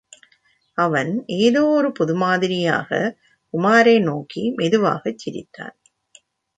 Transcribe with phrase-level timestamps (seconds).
[0.77, 2.89] அவன் ஏதோ ஒரு புது மாதிரியாக
[3.53, 5.75] உமாரை நோக்கி மெதுவாகச் சிரித்தான்.